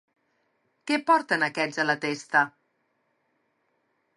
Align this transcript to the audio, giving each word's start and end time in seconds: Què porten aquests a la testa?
Què 0.91 0.97
porten 1.09 1.45
aquests 1.49 1.83
a 1.83 1.85
la 1.91 1.97
testa? 2.07 2.43